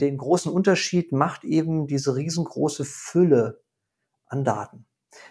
[0.00, 3.62] Den großen Unterschied macht eben diese riesengroße Fülle
[4.26, 4.86] an Daten.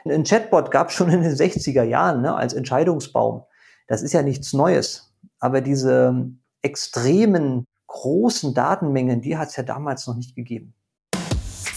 [0.05, 3.43] Ein Chatbot gab es schon in den 60er Jahren ne, als Entscheidungsbaum.
[3.87, 5.15] Das ist ja nichts Neues.
[5.39, 10.73] Aber diese extremen großen Datenmengen, die hat es ja damals noch nicht gegeben.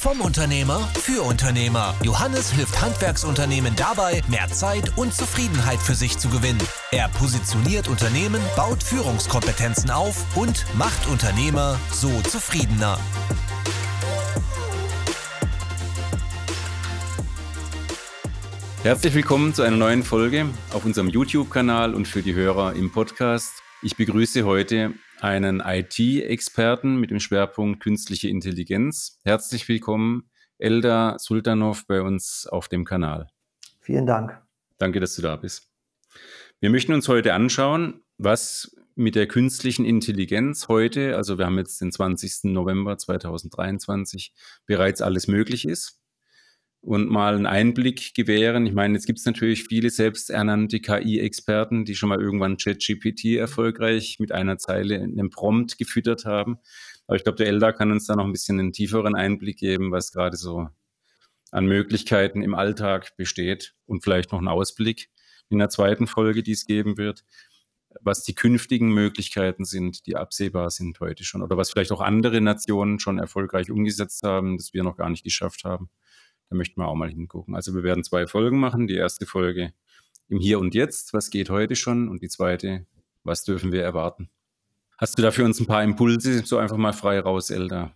[0.01, 1.95] Vom Unternehmer für Unternehmer.
[2.03, 6.59] Johannes hilft Handwerksunternehmen dabei, mehr Zeit und Zufriedenheit für sich zu gewinnen.
[6.91, 12.99] Er positioniert Unternehmen, baut Führungskompetenzen auf und macht Unternehmer so zufriedener.
[18.83, 23.53] Herzlich willkommen zu einer neuen Folge auf unserem YouTube-Kanal und für die Hörer im Podcast.
[23.83, 29.21] Ich begrüße heute einen IT-Experten mit dem Schwerpunkt künstliche Intelligenz.
[29.25, 33.29] Herzlich willkommen, Elda Sultanov, bei uns auf dem Kanal.
[33.81, 34.41] Vielen Dank.
[34.79, 35.71] Danke, dass du da bist.
[36.61, 41.81] Wir möchten uns heute anschauen, was mit der künstlichen Intelligenz heute, also wir haben jetzt
[41.81, 42.53] den 20.
[42.53, 44.35] November 2023,
[44.67, 46.00] bereits alles möglich ist
[46.83, 48.67] und mal einen Einblick gewähren.
[48.67, 54.17] Ich meine, jetzt gibt es natürlich viele selbsternannte KI-Experten, die schon mal irgendwann ChatGPT erfolgreich
[54.19, 56.59] mit einer Zeile in einem Prompt gefüttert haben.
[57.07, 59.93] Aber ich glaube, der Elda kann uns da noch ein bisschen einen tieferen Einblick geben,
[59.93, 60.69] was gerade so
[61.51, 65.11] an Möglichkeiten im Alltag besteht und vielleicht noch einen Ausblick
[65.49, 67.25] in der zweiten Folge, die es geben wird,
[68.01, 72.41] was die künftigen Möglichkeiten sind, die absehbar sind heute schon oder was vielleicht auch andere
[72.41, 75.91] Nationen schon erfolgreich umgesetzt haben, das wir noch gar nicht geschafft haben.
[76.51, 77.55] Da möchten wir auch mal hingucken.
[77.55, 78.89] Also wir werden zwei Folgen machen.
[78.89, 79.73] Die erste Folge
[80.29, 82.09] im Hier und Jetzt, was geht heute schon?
[82.09, 82.87] Und die zweite,
[83.23, 84.31] was dürfen wir erwarten?
[84.99, 87.93] Hast du da für uns ein paar Impulse, so einfach mal frei raus, Elda,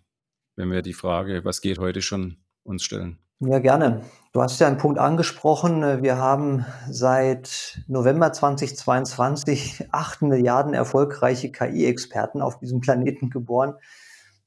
[0.57, 3.19] wenn wir die Frage, was geht heute schon, uns stellen?
[3.41, 4.03] Ja, gerne.
[4.33, 6.03] Du hast ja einen Punkt angesprochen.
[6.03, 13.75] Wir haben seit November 2022 acht Milliarden erfolgreiche KI-Experten auf diesem Planeten geboren.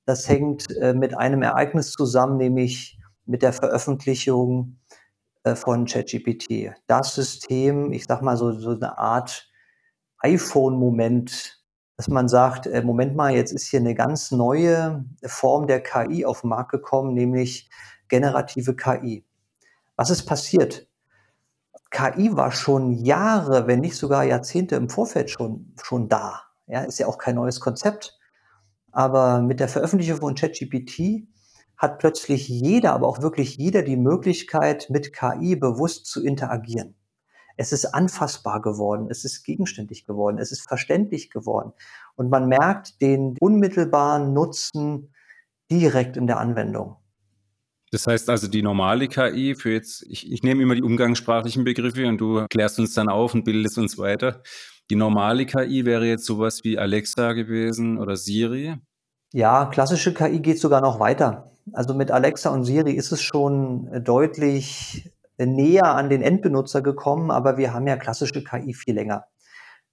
[0.05, 2.96] Das hängt äh, mit einem Ereignis zusammen, nämlich
[3.27, 4.79] mit der Veröffentlichung
[5.43, 6.71] äh, von ChatGPT.
[6.87, 9.49] Das System, ich sag mal so, so eine Art
[10.19, 11.61] iPhone-Moment,
[11.95, 16.25] dass man sagt, äh, Moment mal, jetzt ist hier eine ganz neue Form der KI
[16.25, 17.69] auf den Markt gekommen, nämlich
[18.07, 19.25] generative KI.
[19.95, 20.87] Was ist passiert?
[21.89, 26.41] KI war schon Jahre, wenn nicht sogar Jahrzehnte im Vorfeld schon, schon da.
[26.67, 28.17] Ja, ist ja auch kein neues Konzept.
[28.91, 31.27] Aber mit der Veröffentlichung von ChatGPT
[31.77, 36.95] hat plötzlich jeder, aber auch wirklich jeder die Möglichkeit, mit KI bewusst zu interagieren.
[37.55, 41.73] Es ist anfassbar geworden, es ist gegenständig geworden, es ist verständlich geworden.
[42.15, 45.13] Und man merkt den unmittelbaren Nutzen
[45.71, 46.97] direkt in der Anwendung.
[47.91, 52.07] Das heißt also, die normale KI für jetzt, ich, ich nehme immer die umgangssprachlichen Begriffe
[52.07, 54.43] und du klärst uns dann auf und bildest uns weiter.
[54.89, 58.75] Die normale KI wäre jetzt sowas wie Alexa gewesen oder Siri.
[59.33, 61.56] Ja, klassische KI geht sogar noch weiter.
[61.73, 67.31] Also mit Alexa und Siri ist es schon deutlich äh, näher an den Endbenutzer gekommen,
[67.31, 69.25] aber wir haben ja klassische KI viel länger.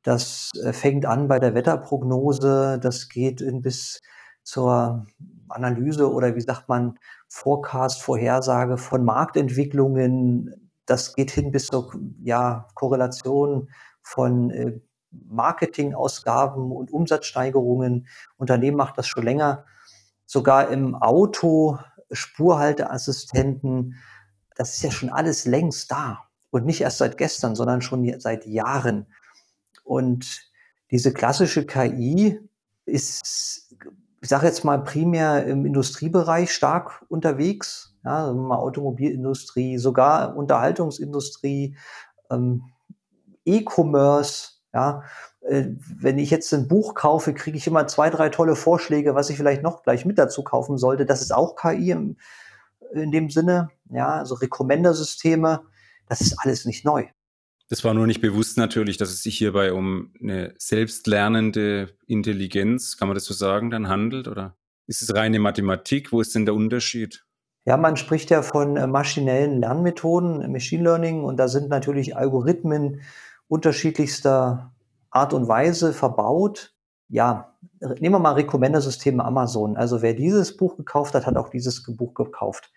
[0.02, 4.02] Das äh, fängt an bei der Wetterprognose, das geht bis
[4.42, 5.06] zur
[5.48, 6.98] Analyse oder wie sagt man,
[7.28, 10.70] Forecast, Vorhersage von Marktentwicklungen.
[10.86, 11.92] Das geht hin bis zur
[12.22, 13.70] ja, Korrelation
[14.02, 14.80] von äh,
[15.10, 18.06] Marketingausgaben und Umsatzsteigerungen.
[18.36, 19.64] Unternehmen macht das schon länger
[20.26, 21.78] sogar im Auto
[22.10, 23.96] Spurhalteassistenten.
[24.56, 26.24] Das ist ja schon alles längst da.
[26.50, 29.06] Und nicht erst seit gestern, sondern schon seit Jahren.
[29.82, 30.50] Und
[30.90, 32.40] diese klassische KI
[32.86, 33.74] ist,
[34.20, 37.96] ich sage jetzt mal, primär im Industriebereich stark unterwegs.
[38.04, 41.76] Ja, Automobilindustrie, sogar Unterhaltungsindustrie,
[42.30, 42.64] ähm,
[43.46, 45.04] E-Commerce, ja,
[45.42, 49.30] äh, wenn ich jetzt ein Buch kaufe, kriege ich immer zwei, drei tolle Vorschläge, was
[49.30, 51.06] ich vielleicht noch gleich mit dazu kaufen sollte.
[51.06, 52.16] Das ist auch KI im,
[52.92, 53.70] in dem Sinne.
[53.90, 55.62] Ja, also Recommender-Systeme.
[56.08, 57.06] Das ist alles nicht neu.
[57.68, 63.08] Das war nur nicht bewusst natürlich, dass es sich hierbei um eine selbstlernende Intelligenz, kann
[63.08, 64.28] man das so sagen, dann handelt?
[64.28, 64.56] Oder
[64.86, 66.12] ist es reine Mathematik?
[66.12, 67.24] Wo ist denn der Unterschied?
[67.64, 73.00] Ja, man spricht ja von äh, maschinellen Lernmethoden, Machine Learning, und da sind natürlich Algorithmen
[73.48, 74.72] unterschiedlichster
[75.10, 76.74] Art und Weise verbaut.
[77.08, 79.76] Ja, nehmen wir mal Recommender-System Amazon.
[79.76, 82.72] Also wer dieses Buch gekauft hat, hat auch dieses Buch gekauft.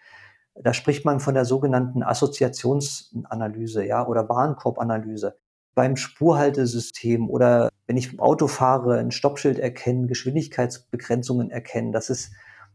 [0.55, 5.37] Da spricht man von der sogenannten Assoziationsanalyse, ja, oder Warenkorbanalyse.
[5.75, 12.31] Beim Spurhaltesystem oder wenn ich im Auto fahre, ein Stoppschild erkennen, Geschwindigkeitsbegrenzungen erkennen, das ist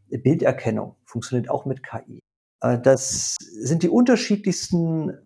[0.09, 2.19] Bilderkennung, funktioniert auch mit KI.
[2.61, 5.17] Äh, das sind die unterschiedlichsten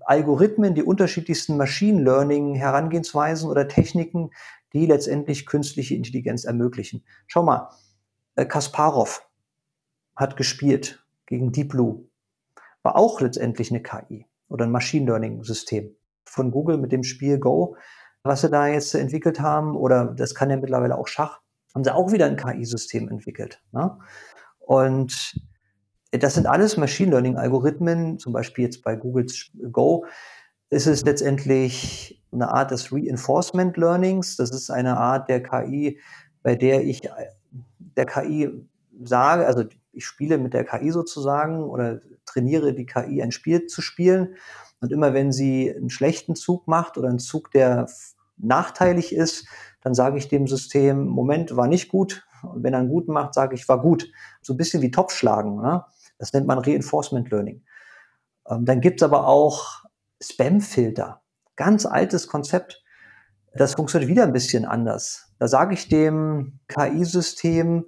[0.00, 4.30] Algorithmen, die unterschiedlichsten Machine Learning Herangehensweisen oder Techniken,
[4.72, 7.04] die letztendlich künstliche Intelligenz ermöglichen.
[7.26, 7.70] Schau mal,
[8.36, 9.26] Äh, Kasparov
[10.14, 12.08] hat gespielt gegen Deep Blue.
[12.82, 17.38] War auch letztendlich eine KI oder ein Machine Learning System von Google mit dem Spiel
[17.38, 17.76] Go,
[18.22, 21.40] was sie da jetzt entwickelt haben, oder das kann ja mittlerweile auch Schach,
[21.74, 23.62] haben sie auch wieder ein KI-System entwickelt.
[23.72, 23.98] Ne?
[24.58, 25.40] Und
[26.18, 30.04] das sind alles Machine Learning-Algorithmen, zum Beispiel jetzt bei Googles Go,
[30.70, 34.36] ist es letztendlich eine Art des Reinforcement Learnings.
[34.36, 36.00] Das ist eine Art der KI,
[36.42, 37.02] bei der ich
[37.78, 38.50] der KI
[39.02, 43.80] sage, also ich spiele mit der KI sozusagen oder trainiere die KI ein Spiel zu
[43.80, 44.34] spielen.
[44.80, 47.88] Und immer wenn sie einen schlechten Zug macht oder einen Zug, der
[48.36, 49.46] nachteilig ist,
[49.80, 52.26] dann sage ich dem System, Moment, war nicht gut.
[52.42, 54.10] Und wenn er einen guten macht, sage ich, war gut.
[54.42, 55.56] So ein bisschen wie Topfschlagen.
[55.56, 55.84] Ne?
[56.18, 57.62] Das nennt man Reinforcement Learning.
[58.48, 59.84] Ähm, dann gibt es aber auch
[60.22, 61.22] Spam-Filter.
[61.56, 62.82] Ganz altes Konzept.
[63.54, 65.32] Das funktioniert wieder ein bisschen anders.
[65.38, 67.86] Da sage ich dem KI-System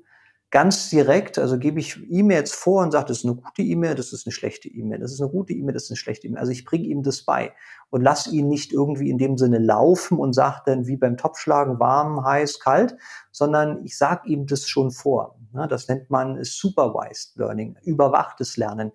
[0.50, 4.12] ganz direkt, also gebe ich E-Mails vor und sage, das ist eine gute E-Mail, das
[4.12, 6.40] ist eine schlechte E-Mail, das ist eine gute E-Mail, das ist eine schlechte E-Mail.
[6.40, 7.52] Also ich bringe ihm das bei
[7.90, 11.78] und lasse ihn nicht irgendwie in dem Sinne laufen und sage dann wie beim Topfschlagen
[11.78, 12.96] warm, heiß, kalt,
[13.30, 15.38] sondern ich sage ihm das schon vor.
[15.68, 18.92] Das nennt man Supervised Learning, überwachtes Lernen.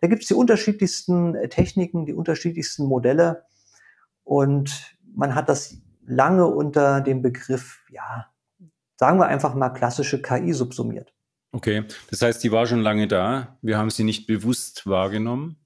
[0.00, 3.44] Da gibt es die unterschiedlichsten äh, Techniken, die unterschiedlichsten Modelle
[4.24, 8.26] und man hat das lange unter dem Begriff, ja,
[9.00, 11.14] sagen wir einfach mal klassische KI subsumiert.
[11.52, 13.56] Okay, das heißt, die war schon lange da.
[13.62, 15.56] Wir haben sie nicht bewusst wahrgenommen.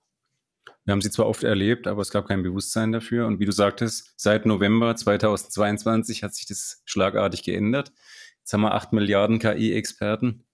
[0.85, 3.27] Wir haben sie zwar oft erlebt, aber es gab kein Bewusstsein dafür.
[3.27, 7.93] Und wie du sagtest, seit November 2022 hat sich das schlagartig geändert.
[8.39, 10.45] Jetzt haben wir acht Milliarden KI-Experten.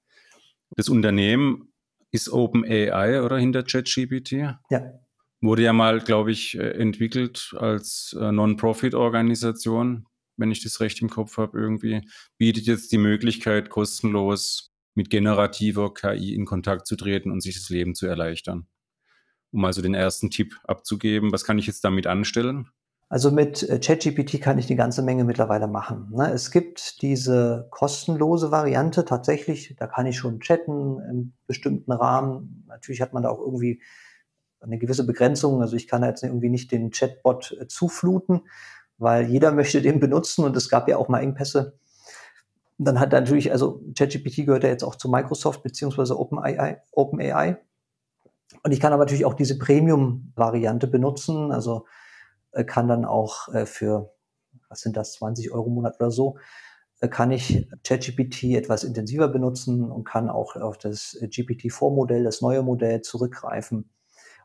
[0.75, 1.75] Das Unternehmen
[2.13, 4.33] ist OpenAI oder hinter ChatGPT?
[4.71, 4.95] Ja.
[5.43, 10.07] Wurde ja mal, glaube ich, äh, entwickelt als äh, Non-Profit-Organisation,
[10.41, 12.03] wenn ich das recht im Kopf habe, irgendwie.
[12.39, 17.69] Bietet jetzt die Möglichkeit, kostenlos mit generativer KI in Kontakt zu treten und sich das
[17.69, 18.67] Leben zu erleichtern.
[19.53, 22.69] Um also den ersten Tipp abzugeben, was kann ich jetzt damit anstellen?
[23.09, 26.13] Also mit äh, ChatGPT kann ich eine ganze Menge mittlerweile machen.
[26.13, 26.31] Ne?
[26.33, 32.65] Es gibt diese kostenlose Variante tatsächlich, da kann ich schon chatten im bestimmten Rahmen.
[32.69, 33.83] Natürlich hat man da auch irgendwie
[34.61, 35.61] eine gewisse Begrenzung.
[35.61, 38.43] Also ich kann jetzt irgendwie nicht den Chatbot äh, zufluten,
[39.01, 41.79] weil jeder möchte den benutzen und es gab ja auch mal Engpässe.
[42.77, 46.83] Dann hat natürlich, also ChatGPT gehört ja jetzt auch zu Microsoft beziehungsweise OpenAI.
[46.93, 47.57] OpenAI.
[48.63, 51.51] Und ich kann aber natürlich auch diese Premium-Variante benutzen.
[51.51, 51.87] Also
[52.53, 54.13] äh, kann dann auch äh, für,
[54.69, 56.37] was sind das, 20 Euro im Monat oder so,
[57.01, 62.63] äh, kann ich ChatGPT etwas intensiver benutzen und kann auch auf das GPT-4-Modell, das neue
[62.63, 63.79] Modell zurückgreifen.
[63.79, 63.89] Und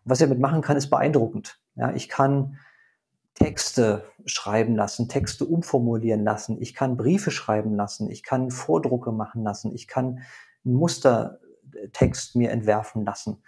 [0.05, 1.59] was ich damit machen kann, ist beeindruckend.
[1.75, 2.57] Ja, ich kann
[3.35, 9.43] Texte schreiben lassen, Texte umformulieren lassen, ich kann Briefe schreiben lassen, ich kann Vordrucke machen
[9.43, 10.21] lassen, ich kann
[10.65, 13.43] einen Mustertext mir entwerfen lassen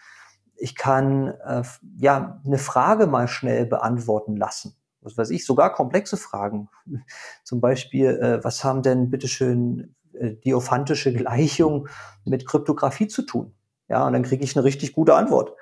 [0.57, 1.63] ich kann äh,
[1.97, 4.75] ja eine Frage mal schnell beantworten lassen.
[5.01, 6.69] Was weiß ich, sogar komplexe Fragen.
[7.43, 11.87] Zum Beispiel, äh, was haben denn bitteschön äh, diophantische Gleichungen
[12.25, 13.53] mit Kryptographie zu tun?
[13.87, 15.53] Ja, und dann kriege ich eine richtig gute Antwort.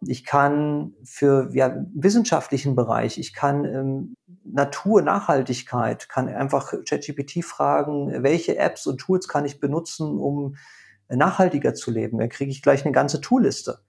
[0.00, 4.14] Ich kann für ja, wissenschaftlichen Bereich, ich kann ähm,
[4.44, 10.56] Natur, Nachhaltigkeit, kann einfach ChatGPT fragen, welche Apps und Tools kann ich benutzen, um
[11.08, 12.18] nachhaltiger zu leben.
[12.18, 13.80] Dann kriege ich gleich eine ganze Toolliste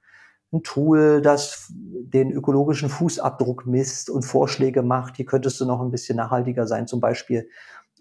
[0.53, 5.17] ein Tool, das den ökologischen Fußabdruck misst und Vorschläge macht.
[5.17, 7.49] Hier könntest du noch ein bisschen nachhaltiger sein zum Beispiel.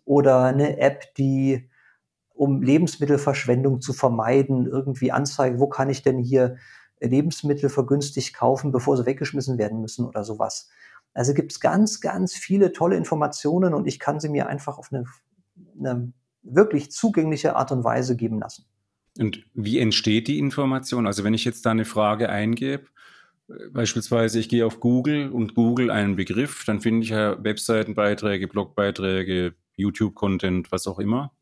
[0.05, 1.69] Oder eine App, die,
[2.35, 6.57] um Lebensmittelverschwendung zu vermeiden, irgendwie anzeigt, wo kann ich denn hier
[7.01, 10.69] Lebensmittel vergünstigt kaufen, bevor sie weggeschmissen werden müssen oder sowas.
[11.15, 14.93] Also gibt es ganz, ganz viele tolle Informationen und ich kann sie mir einfach auf
[14.93, 15.05] eine,
[15.79, 16.13] eine
[16.43, 18.67] wirklich zugängliche Art und Weise geben lassen.
[19.19, 21.07] Und wie entsteht die Information?
[21.07, 22.87] Also wenn ich jetzt da eine Frage eingebe,
[23.73, 29.55] beispielsweise ich gehe auf Google und Google einen Begriff, dann finde ich ja Webseitenbeiträge, Blogbeiträge,
[29.77, 31.33] YouTube-Content, was auch immer.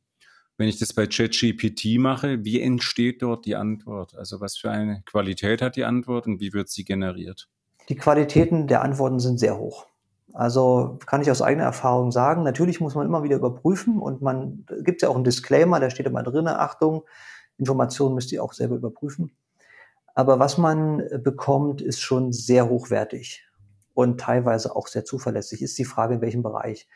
[0.56, 4.14] Wenn ich das bei ChatGPT mache, wie entsteht dort die Antwort?
[4.16, 7.48] Also was für eine Qualität hat die Antwort und wie wird sie generiert?
[7.88, 9.86] Die Qualitäten der Antworten sind sehr hoch.
[10.32, 14.64] Also kann ich aus eigener Erfahrung sagen, natürlich muss man immer wieder überprüfen und man
[14.82, 17.02] gibt ja auch einen Disclaimer, da steht immer drin, Achtung,
[17.58, 19.32] Informationen müsst ihr auch selber überprüfen.
[20.14, 23.44] Aber was man äh, bekommt, ist schon sehr hochwertig
[23.94, 25.62] und teilweise auch sehr zuverlässig.
[25.62, 26.88] Ist die Frage, in welchem Bereich.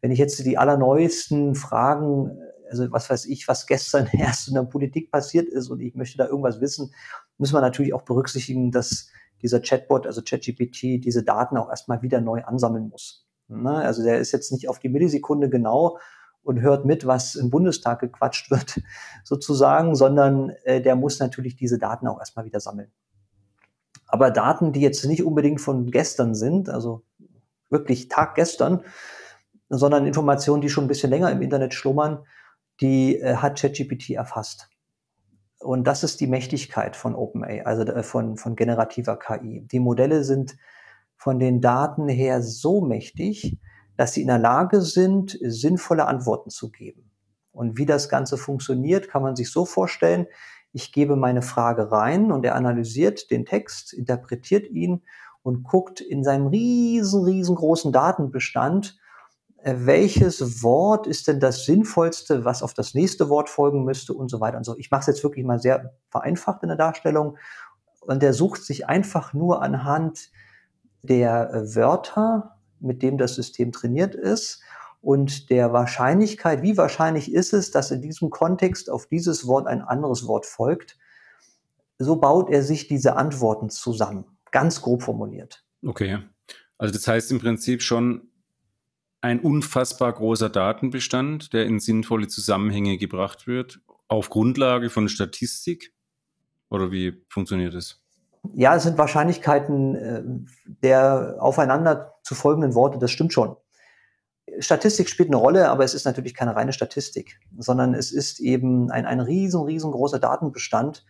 [0.00, 2.32] Wenn ich jetzt die allerneuesten Fragen, äh,
[2.72, 6.18] also was weiß ich, was gestern erst in der Politik passiert ist und ich möchte
[6.18, 6.92] da irgendwas wissen,
[7.38, 9.08] muss man natürlich auch berücksichtigen, dass
[9.42, 13.26] dieser Chatbot, also ChatGPT, diese Daten auch erstmal wieder neu ansammeln muss.
[13.48, 13.74] Ne?
[13.74, 15.98] Also der ist jetzt nicht auf die Millisekunde genau
[16.42, 18.80] und hört mit, was im Bundestag gequatscht wird,
[19.24, 22.90] sozusagen, sondern äh, der muss natürlich diese Daten auch erstmal wieder sammeln.
[24.06, 27.02] Aber Daten, die jetzt nicht unbedingt von gestern sind, also
[27.68, 28.82] wirklich Tag gestern,
[29.68, 32.24] sondern Informationen, die schon ein bisschen länger im Internet schlummern,
[32.82, 34.68] die äh, hat ChatGPT erfasst.
[35.60, 39.66] Und das ist die Mächtigkeit von OpenAI, also äh, von, von generativer KI.
[39.70, 40.56] Die Modelle sind
[41.16, 43.58] von den Daten her so mächtig,
[43.96, 47.10] dass sie in der Lage sind, sinnvolle Antworten zu geben.
[47.52, 50.26] Und wie das Ganze funktioniert, kann man sich so vorstellen.
[50.72, 55.02] Ich gebe meine Frage rein und er analysiert den Text, interpretiert ihn
[55.42, 58.98] und guckt in seinem riesen, riesengroßen Datenbestand,
[59.64, 64.40] welches Wort ist denn das sinnvollste, was auf das nächste Wort folgen müsste und so
[64.40, 64.76] weiter und so.
[64.76, 67.38] Ich mache es jetzt wirklich mal sehr vereinfacht in der Darstellung.
[68.00, 70.30] Und er sucht sich einfach nur anhand
[71.02, 74.62] der äh, Wörter, mit dem das System trainiert ist
[75.00, 79.82] und der Wahrscheinlichkeit, wie wahrscheinlich ist es, dass in diesem Kontext auf dieses Wort ein
[79.82, 80.96] anderes Wort folgt.
[81.98, 85.64] So baut er sich diese Antworten zusammen, ganz grob formuliert.
[85.84, 86.18] Okay.
[86.78, 88.31] Also das heißt im Prinzip schon,
[89.22, 95.94] ein unfassbar großer Datenbestand, der in sinnvolle Zusammenhänge gebracht wird, auf Grundlage von Statistik?
[96.68, 98.00] Oder wie funktioniert das?
[98.54, 100.22] Ja, es sind Wahrscheinlichkeiten äh,
[100.82, 103.56] der aufeinander zu folgenden Worte, das stimmt schon.
[104.58, 108.90] Statistik spielt eine Rolle, aber es ist natürlich keine reine Statistik, sondern es ist eben
[108.90, 111.06] ein, ein riesen, riesengroßer Datenbestand,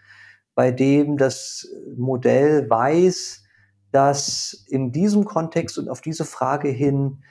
[0.55, 1.67] bei dem das
[1.97, 3.43] Modell weiß,
[3.91, 7.23] dass in diesem Kontext und auf diese Frage hin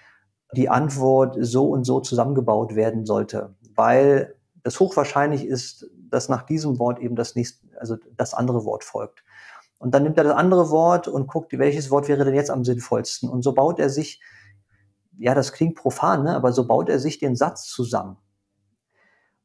[0.56, 6.78] die Antwort so und so zusammengebaut werden sollte, weil es hochwahrscheinlich ist, dass nach diesem
[6.78, 9.24] Wort eben das nächste, also das andere Wort folgt.
[9.80, 12.64] Und dann nimmt er das andere Wort und guckt, welches Wort wäre denn jetzt am
[12.64, 13.30] sinnvollsten.
[13.30, 14.22] Und so baut er sich,
[15.18, 16.36] ja, das klingt profan, ne?
[16.36, 18.18] aber so baut er sich den Satz zusammen.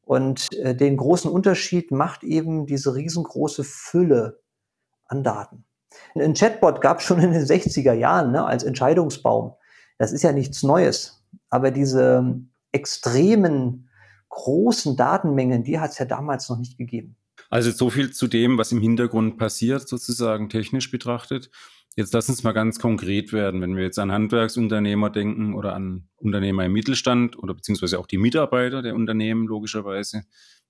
[0.03, 4.39] Und äh, den großen Unterschied macht eben diese riesengroße Fülle
[5.05, 5.65] an Daten.
[6.15, 9.55] Ein Chatbot gab es schon in den 60er Jahren ne, als Entscheidungsbaum.
[9.97, 11.25] Das ist ja nichts Neues.
[11.49, 13.89] Aber diese extremen,
[14.29, 17.15] großen Datenmengen, die hat es ja damals noch nicht gegeben.
[17.49, 21.49] Also so viel zu dem, was im Hintergrund passiert, sozusagen technisch betrachtet.
[21.95, 26.07] Jetzt lass uns mal ganz konkret werden, wenn wir jetzt an Handwerksunternehmer denken oder an
[26.17, 30.23] Unternehmer im Mittelstand oder beziehungsweise auch die Mitarbeiter der Unternehmen logischerweise,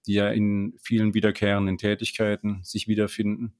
[0.05, 3.55] die ja in vielen wiederkehrenden Tätigkeiten sich wiederfinden.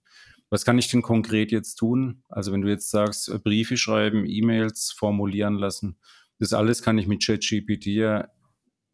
[0.50, 2.24] Was kann ich denn konkret jetzt tun?
[2.30, 5.98] Also wenn du jetzt sagst, äh, Briefe schreiben, E-Mails formulieren lassen,
[6.40, 8.28] das alles kann ich mit ChatGPT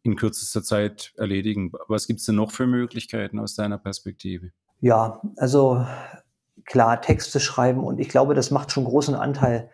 [0.02, 1.72] in kürzester Zeit erledigen.
[1.88, 4.50] Was gibt es denn noch für Möglichkeiten aus deiner Perspektive?
[4.80, 5.86] Ja, also
[6.64, 9.70] klar, Texte schreiben und ich glaube, das macht schon großen Anteil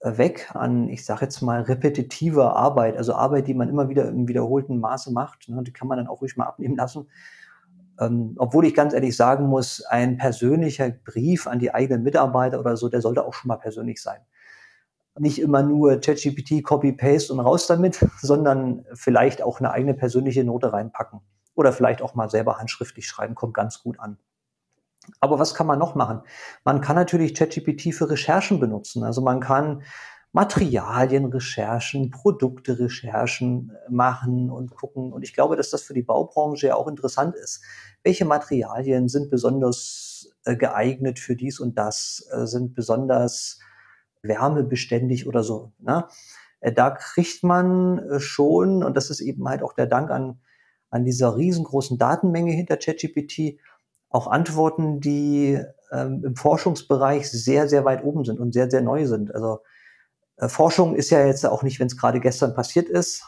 [0.00, 4.08] äh, weg an, ich sage jetzt mal, repetitiver Arbeit, also Arbeit, die man immer wieder
[4.08, 5.48] im wiederholten Maße macht.
[5.48, 7.08] Ne, die kann man dann auch ruhig mal abnehmen lassen.
[8.02, 12.76] Ähm, obwohl ich ganz ehrlich sagen muss, ein persönlicher Brief an die eigenen Mitarbeiter oder
[12.76, 14.20] so, der sollte auch schon mal persönlich sein.
[15.18, 20.72] Nicht immer nur ChatGPT, Copy-Paste und raus damit, sondern vielleicht auch eine eigene persönliche Note
[20.72, 21.20] reinpacken.
[21.54, 24.18] Oder vielleicht auch mal selber handschriftlich schreiben, kommt ganz gut an.
[25.20, 26.22] Aber was kann man noch machen?
[26.64, 29.04] Man kann natürlich ChatGPT für Recherchen benutzen.
[29.04, 29.82] Also man kann
[30.32, 35.12] Materialienrecherchen, Produkterecherchen äh, machen und gucken.
[35.12, 37.62] Und ich glaube, dass das für die Baubranche ja auch interessant ist.
[38.02, 43.60] Welche Materialien sind besonders äh, geeignet für dies und das, äh, sind besonders
[44.22, 45.72] wärmebeständig oder so.
[45.78, 46.06] Ne?
[46.60, 50.38] Da kriegt man schon, und das ist eben halt auch der Dank an,
[50.90, 53.58] an dieser riesengroßen Datenmenge hinter ChatGPT,
[54.10, 55.60] auch Antworten, die
[55.90, 59.34] ähm, im Forschungsbereich sehr, sehr weit oben sind und sehr, sehr neu sind.
[59.34, 59.58] Also
[60.36, 63.24] äh, Forschung ist ja jetzt auch nicht, wenn es gerade gestern passiert ist,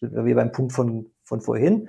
[0.00, 1.88] sind wir beim Punkt von, von vorhin,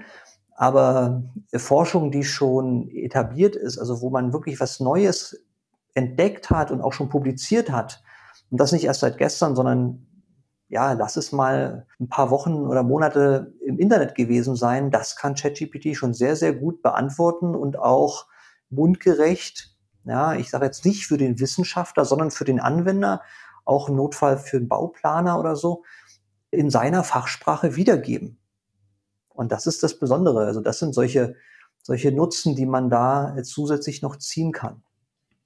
[0.55, 5.43] aber äh, Forschung, die schon etabliert ist, also wo man wirklich was Neues
[5.93, 8.01] entdeckt hat und auch schon publiziert hat,
[8.51, 10.05] und das nicht erst seit gestern, sondern
[10.67, 15.35] ja, lass es mal ein paar Wochen oder Monate im Internet gewesen sein, das kann
[15.35, 18.27] ChatGPT schon sehr, sehr gut beantworten und auch
[18.69, 19.75] mundgerecht.
[20.05, 23.21] Ja, ich sage jetzt nicht für den Wissenschaftler, sondern für den Anwender
[23.65, 25.84] auch im Notfall für einen Bauplaner oder so,
[26.51, 28.38] in seiner Fachsprache wiedergeben.
[29.29, 30.45] Und das ist das Besondere.
[30.45, 31.36] Also das sind solche,
[31.81, 34.84] solche Nutzen, die man da zusätzlich noch ziehen kann.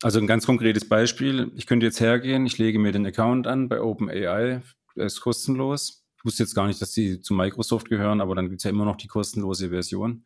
[0.01, 1.51] Also ein ganz konkretes Beispiel.
[1.55, 4.61] Ich könnte jetzt hergehen, ich lege mir den Account an bei OpenAI,
[4.95, 6.05] der ist kostenlos.
[6.17, 8.69] Ich wusste jetzt gar nicht, dass die zu Microsoft gehören, aber dann gibt es ja
[8.69, 10.25] immer noch die kostenlose Version.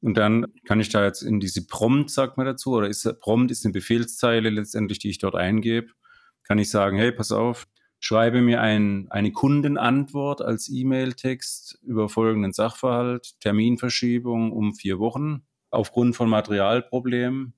[0.00, 3.50] Und dann kann ich da jetzt in diese Prompt, sagt man dazu, oder ist Prompt
[3.50, 5.88] ist eine Befehlszeile letztendlich, die ich dort eingebe
[6.46, 7.66] kann ich sagen, hey, pass auf,
[7.98, 16.16] schreibe mir ein, eine Kundenantwort als E-Mail-Text über folgenden Sachverhalt, Terminverschiebung um vier Wochen aufgrund
[16.16, 17.54] von Materialproblemen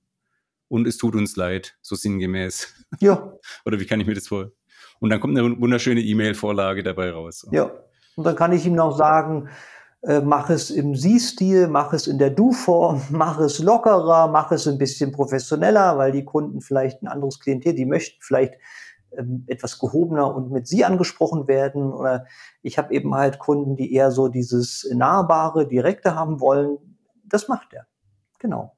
[0.68, 2.74] und es tut uns leid, so sinngemäß.
[3.00, 3.34] Ja.
[3.66, 4.50] Oder wie kann ich mir das vor?
[4.98, 7.46] Und dann kommt eine wunderschöne E-Mail-Vorlage dabei raus.
[7.52, 7.70] Ja.
[8.16, 9.50] Und dann kann ich ihm noch sagen,
[10.02, 14.66] äh, mach es im Sie-Stil, mach es in der Du-Form, mach es lockerer, mach es
[14.68, 18.54] ein bisschen professioneller, weil die Kunden vielleicht ein anderes Klientel, die möchten vielleicht
[19.16, 21.92] ähm, etwas gehobener und mit Sie angesprochen werden.
[21.92, 22.26] Oder
[22.62, 26.78] ich habe eben halt Kunden, die eher so dieses nahbare, direkte haben wollen.
[27.24, 27.86] Das macht er.
[28.38, 28.77] Genau.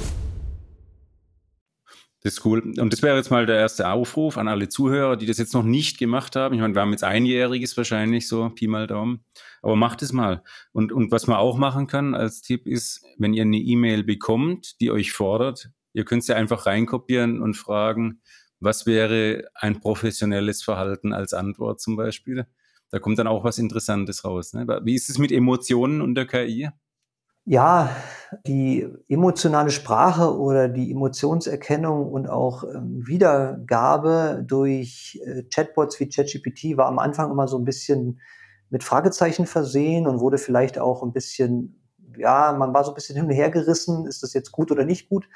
[2.23, 2.59] Das ist cool.
[2.59, 5.63] Und das wäre jetzt mal der erste Aufruf an alle Zuhörer, die das jetzt noch
[5.63, 6.55] nicht gemacht haben.
[6.55, 9.23] Ich meine, wir haben jetzt einjähriges wahrscheinlich so, Pi mal Daumen.
[9.61, 10.43] Aber macht es mal.
[10.73, 14.81] Und, und was man auch machen kann als Tipp ist, wenn ihr eine E-Mail bekommt,
[14.81, 18.21] die euch fordert, ihr könnt sie einfach reinkopieren und fragen,
[18.59, 22.45] was wäre ein professionelles Verhalten als Antwort zum Beispiel?
[22.89, 24.53] Da kommt dann auch was Interessantes raus.
[24.53, 24.65] Ne?
[24.83, 26.69] Wie ist es mit Emotionen und der KI?
[27.49, 27.89] Ja,
[28.45, 36.75] die emotionale Sprache oder die Emotionserkennung und auch ähm, Wiedergabe durch äh, Chatbots wie ChatGPT
[36.75, 38.19] war am Anfang immer so ein bisschen
[38.69, 41.81] mit Fragezeichen versehen und wurde vielleicht auch ein bisschen,
[42.17, 44.83] ja, man war so ein bisschen hin und her gerissen, ist das jetzt gut oder
[44.83, 45.29] nicht gut.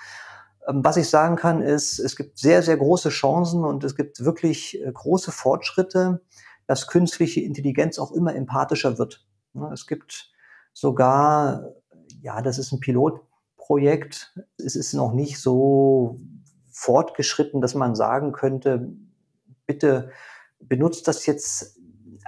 [0.67, 4.23] Ähm, was ich sagen kann, ist, es gibt sehr, sehr große Chancen und es gibt
[4.23, 6.21] wirklich äh, große Fortschritte,
[6.67, 9.25] dass künstliche Intelligenz auch immer empathischer wird.
[9.73, 10.31] Es gibt
[10.73, 11.73] sogar,
[12.21, 14.33] ja, das ist ein Pilotprojekt.
[14.57, 16.19] Es ist noch nicht so
[16.71, 18.93] fortgeschritten, dass man sagen könnte,
[19.65, 20.11] bitte
[20.59, 21.77] benutzt das jetzt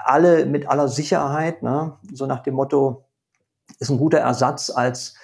[0.04, 1.98] alle mit aller Sicherheit, ne?
[2.12, 3.06] so nach dem Motto,
[3.80, 5.16] ist ein guter Ersatz als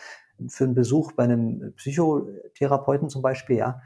[0.48, 3.82] für einen Besuch bei einem Psychotherapeuten zum Beispiel, ja.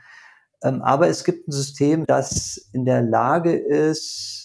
[0.63, 4.44] Ähm, aber es gibt ein System, das in der Lage ist,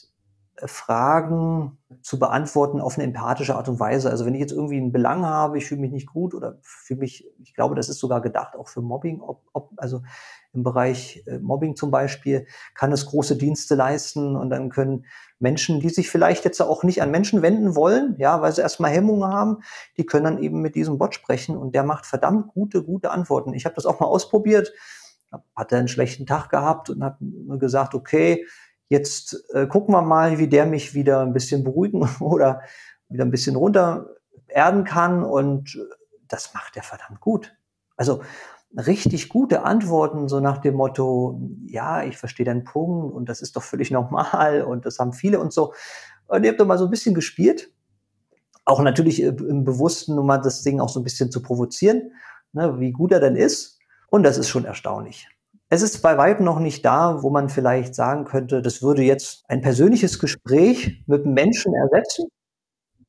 [0.67, 4.11] Fragen zu beantworten auf eine empathische Art und Weise.
[4.11, 7.01] Also wenn ich jetzt irgendwie einen Belang habe, ich fühle mich nicht gut oder fühle
[7.01, 10.03] mich, ich glaube, das ist sogar gedacht auch für Mobbing, ob, ob, also
[10.59, 15.07] im Bereich äh, Mobbing zum Beispiel, kann es große Dienste leisten und dann können
[15.39, 18.91] Menschen, die sich vielleicht jetzt auch nicht an Menschen wenden wollen, ja, weil sie erstmal
[18.91, 19.59] Hemmungen haben,
[19.97, 23.55] die können dann eben mit diesem Bot sprechen und der macht verdammt gute, gute Antworten.
[23.55, 24.73] Ich habe das auch mal ausprobiert,
[25.55, 27.19] hatte einen schlechten Tag gehabt und habe
[27.59, 28.47] gesagt, okay,
[28.89, 32.63] jetzt äh, gucken wir mal, wie der mich wieder ein bisschen beruhigen oder
[33.09, 34.09] wieder ein bisschen runter
[34.49, 35.79] erden kann und
[36.27, 37.55] das macht er verdammt gut.
[37.97, 38.23] Also
[38.77, 43.57] richtig gute Antworten, so nach dem Motto, ja, ich verstehe deinen Punkt und das ist
[43.57, 45.73] doch völlig normal und das haben viele und so.
[46.27, 47.73] Und ihr habt doch mal so ein bisschen gespielt.
[48.65, 52.13] Auch natürlich äh, im Bewussten, um mal das Ding auch so ein bisschen zu provozieren,
[52.53, 53.79] ne, wie gut er denn ist.
[54.11, 55.29] Und das ist schon erstaunlich.
[55.71, 59.45] Es ist bei weitem noch nicht da, wo man vielleicht sagen könnte, das würde jetzt
[59.49, 62.29] ein persönliches Gespräch mit einem Menschen ersetzen.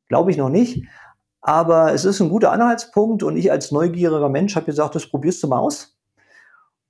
[0.09, 0.85] Glaube ich noch nicht.
[1.41, 5.41] Aber es ist ein guter Anhaltspunkt und ich als neugieriger Mensch habe gesagt, das probierst
[5.43, 5.97] du mal aus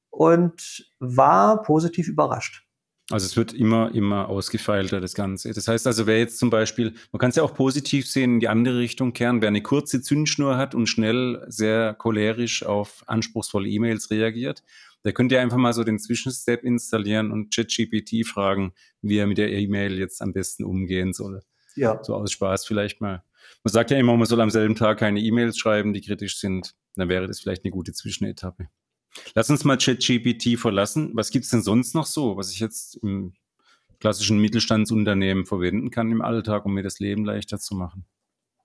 [0.09, 2.65] und war positiv überrascht.
[3.11, 5.51] Also es wird immer, immer ausgefeilter, das Ganze.
[5.51, 8.39] Das heißt also, wer jetzt zum Beispiel, man kann es ja auch positiv sehen, in
[8.39, 13.67] die andere Richtung kehren, wer eine kurze Zündschnur hat und schnell sehr cholerisch auf anspruchsvolle
[13.67, 14.63] E-Mails reagiert,
[15.03, 19.39] der könnte ja einfach mal so den Zwischenstep installieren und ChatGPT fragen, wie er mit
[19.39, 21.41] der E-Mail jetzt am besten umgehen soll.
[21.75, 22.03] Ja.
[22.03, 23.23] So aus Spaß vielleicht mal.
[23.63, 26.75] Man sagt ja immer, man soll am selben Tag keine E-Mails schreiben, die kritisch sind.
[26.95, 28.67] Dann wäre das vielleicht eine gute Zwischenetappe.
[29.33, 31.11] Lass uns mal ChatGPT verlassen.
[31.15, 33.33] Was gibt es denn sonst noch so, was ich jetzt im
[33.99, 38.05] klassischen Mittelstandsunternehmen verwenden kann im Alltag, um mir das Leben leichter zu machen?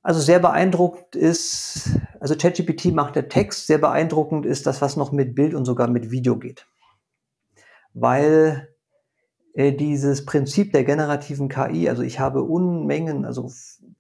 [0.02, 5.12] Also sehr beeindruckend ist, also ChatGPT macht der Text, sehr beeindruckend ist das, was noch
[5.12, 6.66] mit Bild und sogar mit Video geht.
[7.94, 8.73] Weil
[9.56, 13.50] dieses Prinzip der generativen KI, also ich habe Unmengen also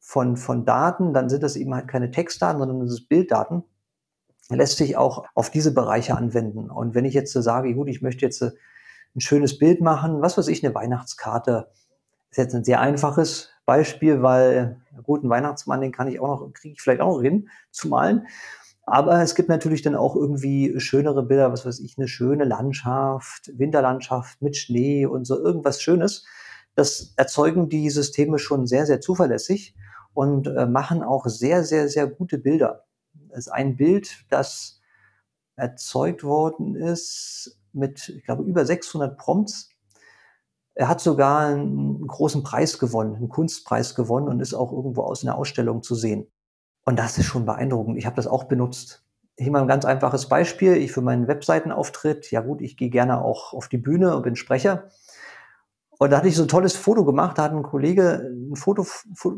[0.00, 3.62] von, von Daten, dann sind das eben halt keine Textdaten, sondern das ist Bilddaten,
[4.48, 6.70] lässt sich auch auf diese Bereiche anwenden.
[6.70, 10.48] Und wenn ich jetzt sage, gut, ich möchte jetzt ein schönes Bild machen, was weiß
[10.48, 11.68] ich, eine Weihnachtskarte,
[12.30, 16.52] ist jetzt ein sehr einfaches Beispiel, weil gut, einen Weihnachtsmann, den kann ich auch noch,
[16.52, 18.26] kriege ich vielleicht auch noch hin zu malen.
[18.86, 23.50] Aber es gibt natürlich dann auch irgendwie schönere Bilder, was weiß ich, eine schöne Landschaft,
[23.54, 26.26] Winterlandschaft mit Schnee und so irgendwas Schönes.
[26.74, 29.74] Das erzeugen die Systeme schon sehr, sehr zuverlässig
[30.12, 32.84] und äh, machen auch sehr, sehr, sehr gute Bilder.
[33.28, 34.80] Das ist ein Bild, das
[35.56, 39.70] erzeugt worden ist mit, ich glaube, über 600 Prompts.
[40.74, 45.22] Er hat sogar einen großen Preis gewonnen, einen Kunstpreis gewonnen und ist auch irgendwo aus
[45.22, 46.26] einer Ausstellung zu sehen.
[46.84, 47.96] Und das ist schon beeindruckend.
[47.96, 49.02] Ich habe das auch benutzt.
[49.36, 50.76] Hier mal ein ganz einfaches Beispiel.
[50.76, 54.36] Ich für meinen Webseitenauftritt, ja gut, ich gehe gerne auch auf die Bühne und bin
[54.36, 54.90] Sprecher.
[55.98, 57.38] Und da hatte ich so ein tolles Foto gemacht.
[57.38, 58.86] Da hat ein Kollege ein Foto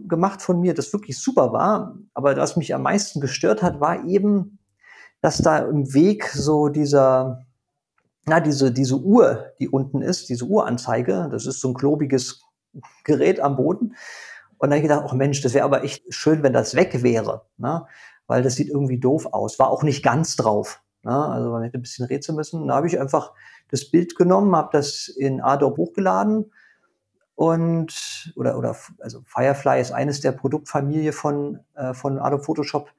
[0.09, 1.97] gemacht von mir, das wirklich super war.
[2.15, 4.59] Aber was mich am meisten gestört hat, war eben,
[5.21, 7.47] dass da im Weg so dieser,
[8.25, 12.43] na, diese, diese Uhr, die unten ist, diese Uhranzeige, das ist so ein klobiges
[13.05, 13.95] Gerät am Boden.
[14.59, 17.03] Und dann habe ich gedacht, oh Mensch, das wäre aber echt schön, wenn das weg
[17.03, 17.87] wäre, ne?
[18.27, 19.59] weil das sieht irgendwie doof aus.
[19.59, 20.83] War auch nicht ganz drauf.
[21.03, 21.13] Ne?
[21.13, 22.67] Also man hätte ein bisschen rätseln müssen.
[22.67, 23.33] Da habe ich einfach
[23.71, 26.51] das Bild genommen, habe das in Adobe hochgeladen
[27.37, 32.91] und oder oder also Firefly ist eines der Produktfamilie von äh, von Adobe Photoshop,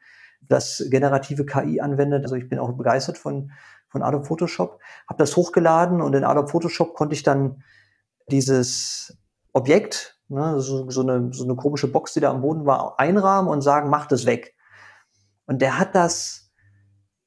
[0.41, 2.24] das generative KI anwendet.
[2.24, 3.52] Also ich bin auch begeistert von
[3.89, 7.63] von Adobe Photoshop, habe das hochgeladen und in Adobe Photoshop konnte ich dann
[8.30, 9.17] dieses
[9.54, 13.50] Objekt ne, so, so, eine, so eine komische Box, die da am Boden war, einrahmen
[13.50, 14.56] und sagen, mach das weg.
[15.46, 16.52] Und der hat das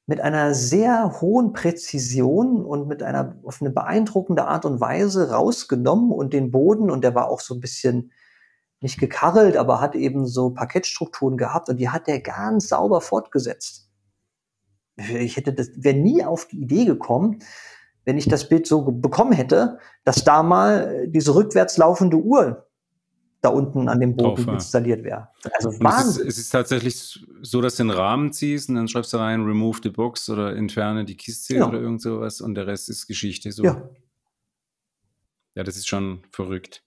[0.07, 6.11] mit einer sehr hohen Präzision und mit einer auf eine beeindruckende Art und Weise rausgenommen
[6.11, 8.11] und den Boden, und der war auch so ein bisschen
[8.81, 13.89] nicht gekarrelt, aber hat eben so Parkettstrukturen gehabt und die hat der ganz sauber fortgesetzt.
[14.97, 17.39] Ich hätte das, wäre nie auf die Idee gekommen,
[18.03, 22.67] wenn ich das Bild so bekommen hätte, dass da mal diese rückwärts laufende Uhr
[23.41, 25.29] da unten an dem Boden installiert wäre.
[25.57, 25.69] Also.
[25.69, 29.17] Es ist, es ist, tatsächlich so, dass du den Rahmen ziehst und dann schreibst du
[29.17, 31.67] rein, remove the box oder entferne die Kiste ja.
[31.67, 33.51] oder irgend sowas und der Rest ist Geschichte.
[33.51, 33.63] So.
[33.63, 33.89] Ja.
[35.55, 36.83] ja, das ist schon verrückt.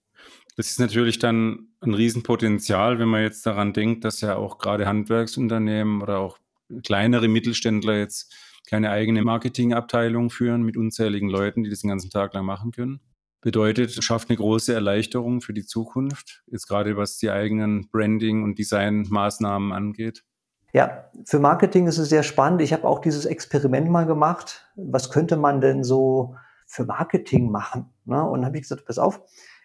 [0.57, 4.87] Das ist natürlich dann ein Riesenpotenzial, wenn man jetzt daran denkt, dass ja auch gerade
[4.87, 6.39] Handwerksunternehmen oder auch
[6.85, 8.33] kleinere Mittelständler jetzt
[8.69, 13.01] keine eigene Marketingabteilung führen mit unzähligen Leuten, die das den ganzen Tag lang machen können
[13.45, 18.59] bedeutet, schafft eine große Erleichterung für die Zukunft, jetzt gerade was die eigenen Branding- und
[18.59, 20.25] Designmaßnahmen angeht.
[20.73, 22.63] Ja, für Marketing ist es sehr spannend.
[22.63, 24.67] Ich habe auch dieses Experiment mal gemacht.
[24.75, 26.35] Was könnte man denn so
[26.67, 27.93] für Marketing machen?
[28.07, 28.21] Ne?
[28.25, 29.21] Und habe ich gesagt, pass auf,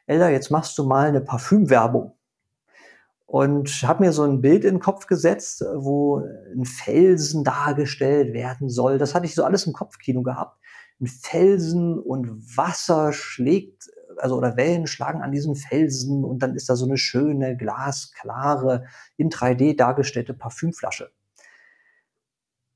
[0.05, 2.15] Elda, jetzt machst du mal eine Parfümwerbung.
[3.25, 8.69] Und habe mir so ein Bild in den Kopf gesetzt, wo ein Felsen dargestellt werden
[8.69, 8.97] soll.
[8.97, 10.59] Das hatte ich so alles im Kopfkino gehabt
[11.01, 16.69] ein Felsen und Wasser schlägt, also oder Wellen schlagen an diesen Felsen und dann ist
[16.69, 18.85] da so eine schöne, glasklare,
[19.15, 21.11] in 3D dargestellte Parfümflasche.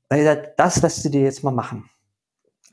[0.08, 1.88] Das lässt du dir jetzt mal machen.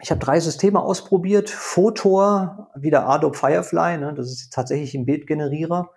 [0.01, 1.49] Ich habe drei Systeme ausprobiert.
[1.49, 5.91] Photor, wieder Adobe Firefly, ne, das ist tatsächlich ein Bildgenerierer.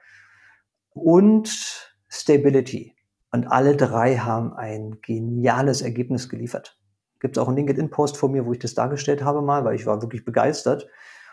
[0.90, 2.94] Und Stability.
[3.32, 6.78] Und alle drei haben ein geniales Ergebnis geliefert.
[7.24, 9.86] Gibt es auch einen LinkedIn-Post von mir, wo ich das dargestellt habe mal, weil ich
[9.86, 10.88] war wirklich begeistert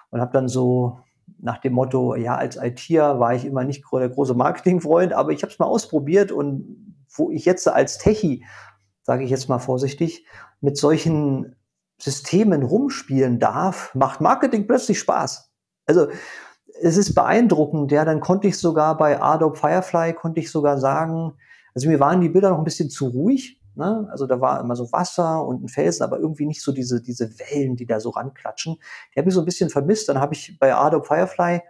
[0.09, 0.99] und habe dann so
[1.37, 5.43] nach dem Motto, ja, als ITer war ich immer nicht der große Marketingfreund, aber ich
[5.43, 8.45] habe es mal ausprobiert und wo ich jetzt als Techie,
[9.03, 10.25] sage ich jetzt mal vorsichtig,
[10.61, 11.57] mit solchen
[11.97, 15.51] Systemen rumspielen darf, macht Marketing plötzlich Spaß.
[15.87, 16.07] Also
[16.81, 21.33] es ist beeindruckend, ja, dann konnte ich sogar bei Adobe Firefly, konnte ich sogar sagen,
[21.75, 24.07] also mir waren die Bilder noch ein bisschen zu ruhig, Ne?
[24.11, 27.29] Also da war immer so Wasser und ein Felsen, aber irgendwie nicht so diese, diese
[27.39, 28.77] Wellen, die da so ranklatschen.
[29.13, 30.09] Die habe ich so ein bisschen vermisst.
[30.09, 31.61] Dann habe ich bei Adobe Firefly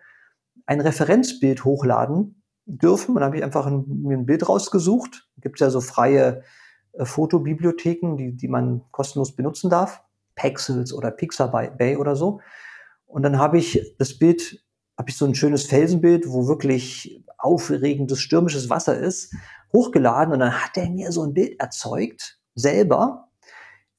[0.66, 3.16] ein Referenzbild hochladen dürfen.
[3.16, 5.30] dann habe ich einfach ein, mir ein Bild rausgesucht.
[5.38, 6.44] Gibt ja so freie
[6.94, 10.04] äh, Fotobibliotheken, die, die man kostenlos benutzen darf.
[10.36, 12.40] Pexels oder Pixabay oder so.
[13.06, 14.64] Und dann habe ich das Bild,
[15.02, 19.34] habe ich so ein schönes Felsenbild, wo wirklich aufregendes stürmisches Wasser ist
[19.74, 23.30] hochgeladen und dann hat er mir so ein Bild erzeugt, selber,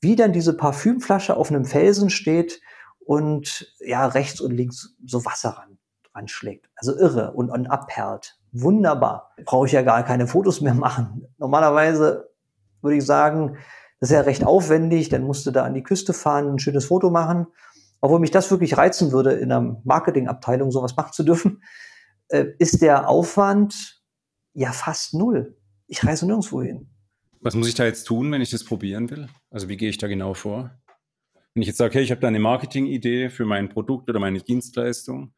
[0.01, 2.61] wie dann diese Parfümflasche auf einem Felsen steht
[3.05, 5.77] und ja, rechts und links so Wasser ran,
[6.15, 6.69] ranschlägt.
[6.77, 8.39] Also irre und, und abperlt.
[8.53, 9.35] Wunderbar.
[9.45, 11.27] Brauche ich ja gar keine Fotos mehr machen.
[11.37, 12.29] Normalerweise
[12.81, 13.57] würde ich sagen,
[13.99, 16.85] das ist ja recht aufwendig, dann musst du da an die Küste fahren, ein schönes
[16.85, 17.49] Foto machen.
[18.03, 21.63] Obwohl mich das wirklich reizen würde, in einer Marketingabteilung sowas machen zu dürfen,
[22.29, 24.03] äh, ist der Aufwand
[24.53, 25.57] ja fast null
[25.93, 26.89] ich reise nirgendwo hin.
[27.41, 29.29] Was muss ich da jetzt tun, wenn ich das probieren will?
[29.51, 30.71] Also wie gehe ich da genau vor?
[31.53, 34.41] Wenn ich jetzt sage, hey, ich habe da eine Marketingidee für mein Produkt oder meine
[34.41, 35.35] Dienstleistung,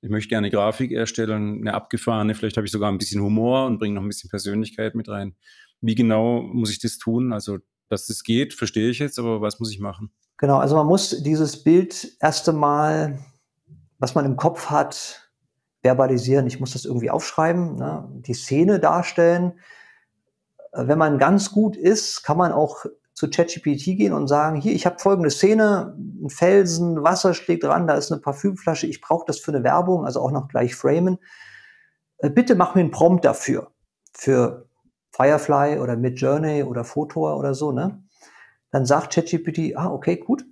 [0.00, 3.78] ich möchte gerne Grafik erstellen, eine abgefahrene, vielleicht habe ich sogar ein bisschen Humor und
[3.78, 5.36] bringe noch ein bisschen Persönlichkeit mit rein.
[5.82, 7.34] Wie genau muss ich das tun?
[7.34, 10.10] Also dass das geht, verstehe ich jetzt, aber was muss ich machen?
[10.38, 13.18] Genau, also man muss dieses Bild erst einmal,
[13.98, 15.28] was man im Kopf hat,
[15.82, 16.46] verbalisieren.
[16.46, 18.08] Ich muss das irgendwie aufschreiben, ne?
[18.10, 19.58] die Szene darstellen.
[20.72, 24.86] Wenn man ganz gut ist, kann man auch zu ChatGPT gehen und sagen, hier, ich
[24.86, 29.40] habe folgende Szene, ein Felsen, Wasser schlägt ran, da ist eine Parfümflasche, ich brauche das
[29.40, 31.18] für eine Werbung, also auch noch gleich framen.
[32.18, 33.72] Äh, bitte mach mir einen Prompt dafür,
[34.12, 34.68] für
[35.10, 38.04] Firefly oder Midjourney oder Photor oder so, ne?
[38.70, 40.44] Dann sagt ChatGPT, ah, okay, gut.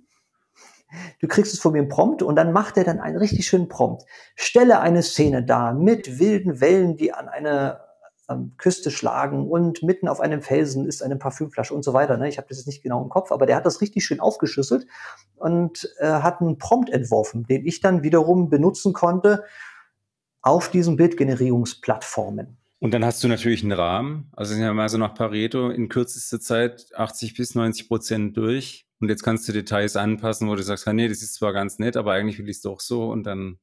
[1.19, 3.67] Du kriegst es von mir einen Prompt und dann macht er dann einen richtig schönen
[3.67, 4.05] Prompt.
[4.35, 7.81] Stelle eine Szene dar mit wilden Wellen, die an eine
[8.29, 12.17] ähm, Küste schlagen und mitten auf einem Felsen ist eine Parfümflasche und so weiter.
[12.17, 12.27] Ne?
[12.29, 14.87] Ich habe das jetzt nicht genau im Kopf, aber der hat das richtig schön aufgeschlüsselt
[15.35, 19.43] und äh, hat einen Prompt entworfen, den ich dann wiederum benutzen konnte
[20.41, 22.57] auf diesen Bildgenerierungsplattformen.
[22.79, 24.31] Und dann hast du natürlich einen Rahmen.
[24.35, 28.87] Also sind ja mal so nach Pareto in kürzester Zeit 80 bis 90 Prozent durch.
[28.99, 31.97] Und jetzt kannst du Details anpassen, wo du sagst, nee, das ist zwar ganz nett,
[31.97, 33.59] aber eigentlich will ich es doch so und dann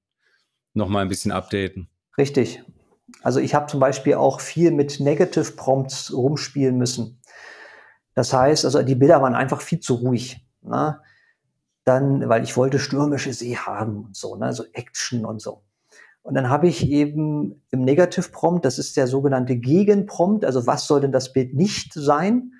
[0.75, 1.89] nochmal ein bisschen updaten.
[2.19, 2.63] Richtig.
[3.23, 7.21] Also ich habe zum Beispiel auch viel mit Negative Prompts rumspielen müssen.
[8.15, 10.47] Das heißt, also die Bilder waren einfach viel zu ruhig.
[10.63, 11.01] Ne?
[11.85, 14.53] Dann, weil ich wollte stürmische See haben und so, ne?
[14.53, 15.65] so Action und so.
[16.25, 20.87] Und dann habe ich eben im Negative Prompt, das ist der sogenannte Gegenprompt, also was
[20.87, 22.53] soll denn das Bild nicht sein,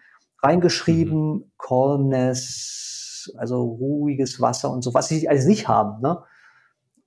[0.43, 1.53] reingeschrieben, mhm.
[1.57, 6.23] Calmness, also ruhiges Wasser und so, was ich alles nicht haben, ne?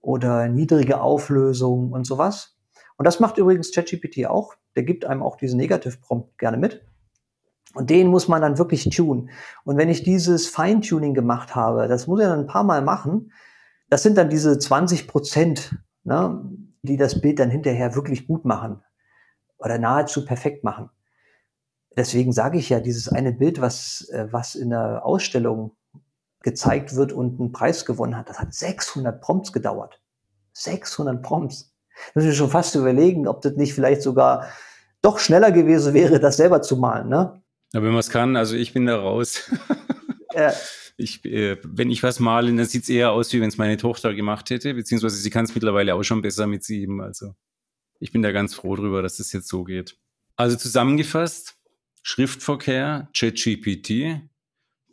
[0.02, 2.58] Oder niedrige Auflösung und sowas.
[2.98, 4.56] Und das macht übrigens ChatGPT auch.
[4.76, 6.84] Der gibt einem auch diesen Negative Prompt gerne mit.
[7.76, 9.30] Und den muss man dann wirklich tun.
[9.64, 13.32] Und wenn ich dieses Feintuning gemacht habe, das muss ich dann ein paar Mal machen,
[13.90, 16.42] das sind dann diese 20 Prozent, ne,
[16.82, 18.82] die das Bild dann hinterher wirklich gut machen
[19.58, 20.90] oder nahezu perfekt machen.
[21.96, 25.76] Deswegen sage ich ja, dieses eine Bild, was, äh, was in der Ausstellung
[26.42, 30.02] gezeigt wird und einen Preis gewonnen hat, das hat 600 Prompts gedauert.
[30.54, 31.74] 600 Prompts.
[32.14, 34.48] Da muss ich schon fast überlegen, ob das nicht vielleicht sogar
[35.02, 37.10] doch schneller gewesen wäre, das selber zu malen.
[37.10, 37.42] Ne?
[37.74, 39.52] Ja, wenn man es kann, also ich bin da raus.
[40.34, 40.54] ja.
[40.98, 43.78] ich, äh, wenn ich was male, dann sieht es eher aus, wie wenn es meine
[43.78, 47.02] Tochter gemacht hätte, beziehungsweise sie kann es mittlerweile auch schon besser mit sieben.
[47.02, 47.36] Also
[48.00, 49.98] ich bin da ganz froh drüber, dass das jetzt so geht.
[50.36, 51.56] Also zusammengefasst,
[52.02, 54.22] Schriftverkehr, ChatGPT,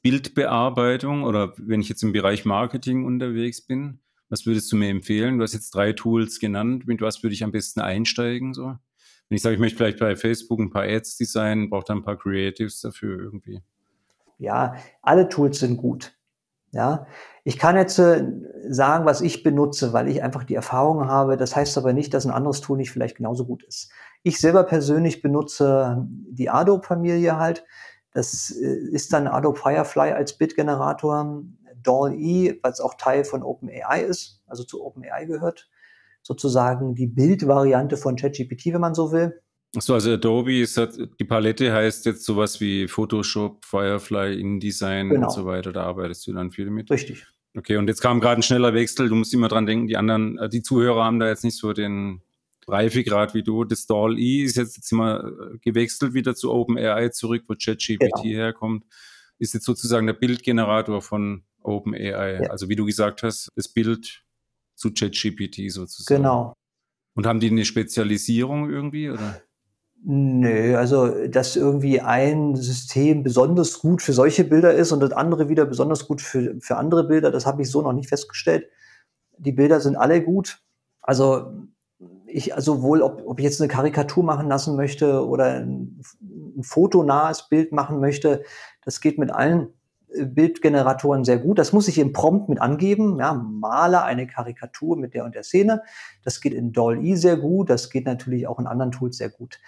[0.02, 5.38] Bildbearbeitung oder wenn ich jetzt im Bereich Marketing unterwegs bin, was würdest du mir empfehlen?
[5.38, 6.86] Du hast jetzt drei Tools genannt.
[6.86, 8.52] Mit was würde ich am besten einsteigen?
[8.52, 8.76] So?
[9.28, 12.04] Wenn ich sage, ich möchte vielleicht bei Facebook ein paar Ads designen, brauche dann ein
[12.04, 13.62] paar Creatives dafür irgendwie.
[14.38, 16.12] Ja, alle Tools sind gut.
[16.72, 17.06] Ja,
[17.44, 18.24] ich kann jetzt äh,
[18.68, 21.36] sagen, was ich benutze, weil ich einfach die Erfahrung habe.
[21.36, 23.92] Das heißt aber nicht, dass ein anderes Tool nicht vielleicht genauso gut ist.
[24.24, 27.64] Ich selber persönlich benutze die Adobe-Familie halt.
[28.12, 31.44] Das äh, ist dann Adobe Firefly als Bitgenerator.
[31.84, 35.68] DALL-E, was auch Teil von OpenAI ist, also zu OpenAI gehört,
[36.22, 39.40] sozusagen die Bildvariante von ChatGPT, wenn man so will.
[39.76, 40.80] Achso, also Adobe ist
[41.18, 45.26] die Palette heißt jetzt sowas wie Photoshop, Firefly, InDesign genau.
[45.26, 45.72] und so weiter.
[45.72, 46.90] Da arbeitest du dann viel mit.
[46.90, 47.26] Richtig.
[47.56, 49.08] Okay, und jetzt kam gerade ein schneller Wechsel.
[49.08, 51.72] Du musst immer dran denken, die anderen, äh, die Zuhörer haben da jetzt nicht so
[51.72, 52.20] den
[52.66, 53.64] Reifegrad wie du.
[53.64, 58.22] Das DALL-E ist jetzt, jetzt immer äh, gewechselt wieder zu OpenAI zurück, wo ChatGPT genau.
[58.22, 58.84] herkommt.
[59.38, 62.42] Ist jetzt sozusagen der Bildgenerator von OpenAI.
[62.42, 62.50] Ja.
[62.50, 64.24] Also wie du gesagt hast, das Bild
[64.74, 66.22] zu ChatGPT sozusagen.
[66.22, 66.54] Genau.
[67.14, 69.40] Und haben die eine Spezialisierung irgendwie oder?
[70.06, 75.48] Nö, also dass irgendwie ein System besonders gut für solche Bilder ist und das andere
[75.48, 78.68] wieder besonders gut für, für andere Bilder, das habe ich so noch nicht festgestellt.
[79.38, 80.60] Die Bilder sind alle gut.
[81.00, 81.54] Also
[82.26, 86.62] ich, also wohl, ob, ob ich jetzt eine Karikatur machen lassen möchte oder ein, ein
[86.62, 88.42] fotonahes Bild machen möchte,
[88.84, 89.68] das geht mit allen
[90.08, 91.58] Bildgeneratoren sehr gut.
[91.58, 93.18] Das muss ich im Prompt mit angeben.
[93.18, 95.82] Ja, male eine Karikatur mit der und der Szene.
[96.22, 97.70] Das geht in DALL-E sehr gut.
[97.70, 99.58] Das geht natürlich auch in anderen Tools sehr gut.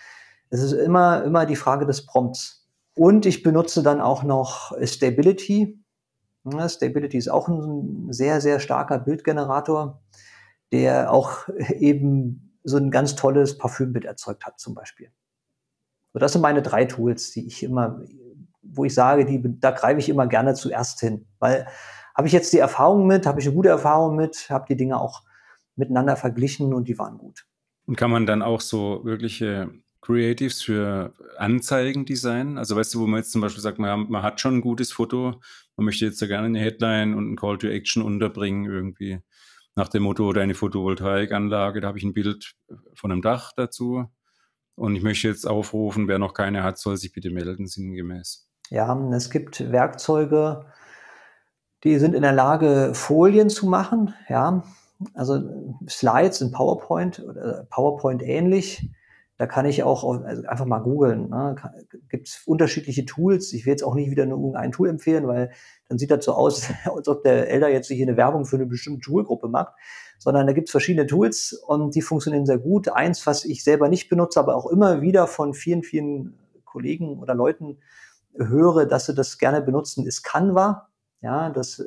[0.51, 2.69] Es ist immer, immer die Frage des Prompts.
[2.95, 5.79] Und ich benutze dann auch noch Stability.
[6.45, 10.03] Ja, Stability ist auch ein sehr, sehr starker Bildgenerator,
[10.73, 15.11] der auch eben so ein ganz tolles Parfümbild erzeugt hat, zum Beispiel.
[16.13, 18.01] So, das sind meine drei Tools, die ich immer
[18.77, 21.27] wo ich sage, die, da greife ich immer gerne zuerst hin.
[21.39, 21.67] Weil
[22.15, 25.01] habe ich jetzt die Erfahrung mit, habe ich eine gute Erfahrung mit, habe die Dinge
[25.01, 25.23] auch
[25.77, 27.47] miteinander verglichen und die waren gut.
[27.87, 29.71] Und kann man dann auch so wirkliche
[30.07, 32.59] Creatives für Anzeigen designen?
[32.59, 34.93] Also weißt du, wo man jetzt zum Beispiel sagt, man, man hat schon ein gutes
[34.93, 35.41] Foto,
[35.77, 39.19] man möchte jetzt da gerne eine Headline und ein Call to Action unterbringen irgendwie.
[39.75, 42.55] Nach dem Motto oder eine Photovoltaikanlage, da habe ich ein Bild
[42.95, 44.07] von einem Dach dazu.
[44.77, 48.49] Und ich möchte jetzt aufrufen, wer noch keine hat, soll sich bitte melden, sinngemäß.
[48.71, 50.67] Ja, es gibt Werkzeuge,
[51.83, 54.15] die sind in der Lage, Folien zu machen.
[54.29, 54.63] Ja,
[55.15, 58.89] also Slides in PowerPoint oder PowerPoint ähnlich.
[59.39, 61.29] Da kann ich auch also einfach mal googeln.
[61.29, 61.57] Ne?
[62.09, 63.53] Gibt es unterschiedliche Tools?
[63.53, 65.51] Ich will jetzt auch nicht wieder nur irgendein Tool empfehlen, weil
[65.89, 68.67] dann sieht das so aus, als ob der Elder jetzt hier eine Werbung für eine
[68.67, 69.75] bestimmte Toolgruppe macht.
[70.19, 72.89] Sondern da gibt es verschiedene Tools und die funktionieren sehr gut.
[72.89, 77.35] Eins, was ich selber nicht benutze, aber auch immer wieder von vielen, vielen Kollegen oder
[77.35, 77.79] Leuten
[78.39, 80.89] höre, dass sie das gerne benutzen, ist Canva.
[81.21, 81.85] Ja, das äh,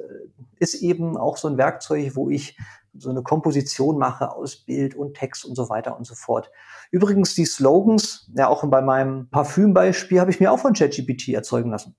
[0.60, 2.58] ist eben auch so ein Werkzeug, wo ich
[2.98, 6.52] so eine Komposition mache aus Bild und Text und so weiter und so fort.
[6.92, 11.72] Übrigens die Slogans, ja auch bei meinem Parfümbeispiel habe ich mir auch von ChatGPT erzeugen
[11.72, 11.96] lassen.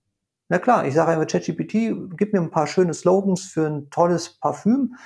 [0.48, 4.40] Na klar, ich sage einfach ChatGPT, gib mir ein paar schöne Slogans für ein tolles
[4.40, 4.96] Parfüm,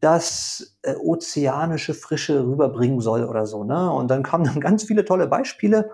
[0.00, 3.64] das äh, ozeanische Frische rüberbringen soll oder so.
[3.64, 3.90] Ne?
[3.90, 5.90] Und dann kamen dann ganz viele tolle Beispiele.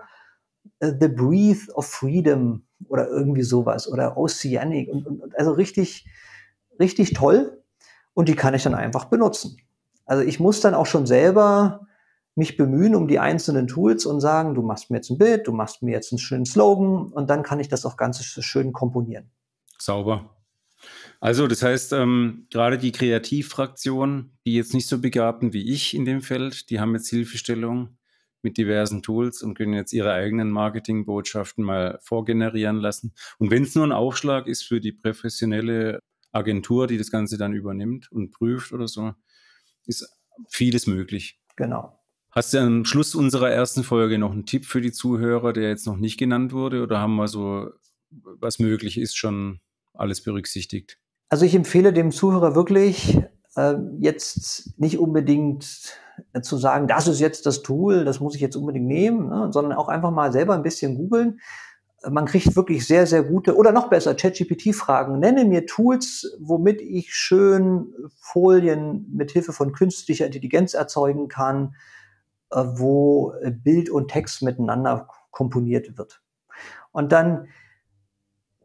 [0.83, 6.05] Uh, The Breathe of Freedom oder irgendwie sowas oder Oceanic und, und also richtig,
[6.79, 7.60] richtig toll
[8.13, 9.57] und die kann ich dann einfach benutzen.
[10.05, 11.87] Also ich muss dann auch schon selber
[12.35, 15.51] mich bemühen um die einzelnen Tools und sagen, du machst mir jetzt ein Bild, du
[15.51, 19.29] machst mir jetzt einen schönen Slogan und dann kann ich das auch ganz schön komponieren.
[19.77, 20.29] Sauber.
[21.19, 26.05] Also das heißt, ähm, gerade die Kreativfraktion, die jetzt nicht so begabten wie ich in
[26.05, 27.97] dem Feld, die haben jetzt Hilfestellung
[28.41, 33.13] mit diversen Tools und können jetzt ihre eigenen Marketingbotschaften mal vorgenerieren lassen.
[33.37, 35.99] Und wenn es nur ein Aufschlag ist für die professionelle
[36.31, 39.13] Agentur, die das Ganze dann übernimmt und prüft oder so,
[39.85, 40.07] ist
[40.49, 41.39] vieles möglich.
[41.55, 41.97] Genau.
[42.31, 45.85] Hast du am Schluss unserer ersten Folge noch einen Tipp für die Zuhörer, der jetzt
[45.85, 46.81] noch nicht genannt wurde?
[46.81, 47.69] Oder haben wir so,
[48.09, 49.59] was möglich ist, schon
[49.93, 50.97] alles berücksichtigt?
[51.29, 53.17] Also ich empfehle dem Zuhörer wirklich,
[53.55, 55.97] äh, jetzt nicht unbedingt
[56.41, 59.77] zu sagen, das ist jetzt das Tool, das muss ich jetzt unbedingt nehmen, ne, sondern
[59.77, 61.39] auch einfach mal selber ein bisschen googeln
[62.09, 65.19] man kriegt wirklich sehr, sehr gute oder noch besser ChatGPT-Fragen.
[65.19, 71.75] Nenne mir Tools, womit ich schön Folien mit Hilfe von künstlicher Intelligenz erzeugen kann,
[72.51, 73.33] äh, wo
[73.63, 76.21] Bild und Text miteinander komponiert wird.
[76.91, 77.47] Und dann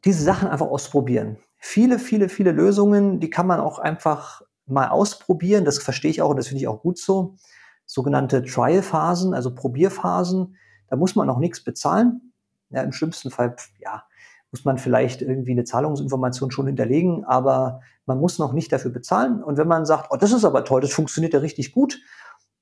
[0.04, 1.36] diese Sachen einfach ausprobieren.
[1.58, 5.64] Viele, viele, viele Lösungen, die kann man auch einfach mal ausprobieren.
[5.64, 7.36] Das verstehe ich auch und das finde ich auch gut so.
[7.84, 10.56] Sogenannte Trial-Phasen, also Probierphasen.
[10.88, 12.32] Da muss man noch nichts bezahlen
[12.70, 14.04] ja, Im schlimmsten Fall, ja,
[14.50, 19.42] muss man vielleicht irgendwie eine Zahlungsinformation schon hinterlegen, aber man muss noch nicht dafür bezahlen.
[19.42, 22.00] Und wenn man sagt, oh, das ist aber toll, das funktioniert ja richtig gut,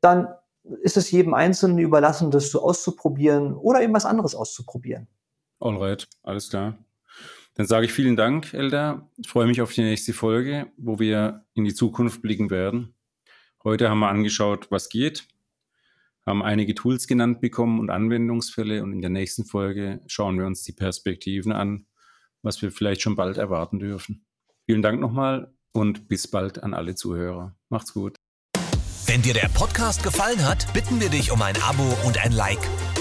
[0.00, 0.28] dann
[0.82, 5.08] ist es jedem Einzelnen überlassen, das so auszuprobieren oder eben was anderes auszuprobieren.
[5.60, 6.78] Alright, alles klar.
[7.54, 9.08] Dann sage ich vielen Dank, Elda.
[9.16, 12.94] Ich freue mich auf die nächste Folge, wo wir in die Zukunft blicken werden.
[13.62, 15.28] Heute haben wir angeschaut, was geht,
[16.26, 20.62] haben einige Tools genannt bekommen und Anwendungsfälle und in der nächsten Folge schauen wir uns
[20.62, 21.86] die Perspektiven an,
[22.42, 24.26] was wir vielleicht schon bald erwarten dürfen.
[24.66, 27.56] Vielen Dank nochmal und bis bald an alle Zuhörer.
[27.68, 28.16] Macht's gut.
[29.06, 32.70] Wenn dir der Podcast gefallen hat, bitten wir dich um ein Abo und ein Like.